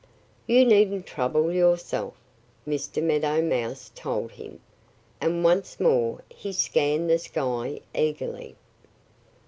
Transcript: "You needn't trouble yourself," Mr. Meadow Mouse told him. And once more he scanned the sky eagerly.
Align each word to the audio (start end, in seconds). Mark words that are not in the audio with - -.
"You 0.47 0.65
needn't 0.65 1.05
trouble 1.05 1.51
yourself," 1.51 2.15
Mr. 2.67 3.03
Meadow 3.03 3.39
Mouse 3.39 3.91
told 3.93 4.31
him. 4.31 4.59
And 5.21 5.43
once 5.43 5.79
more 5.79 6.23
he 6.27 6.53
scanned 6.53 7.07
the 7.07 7.19
sky 7.19 7.81
eagerly. 7.93 8.55